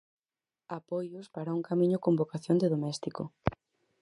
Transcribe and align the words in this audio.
Apoios 0.79 1.25
para 1.35 1.53
un 1.57 1.61
camiño 1.69 1.97
con 2.03 2.13
vocación 2.21 2.57
de 2.59 2.71
doméstico. 2.73 3.23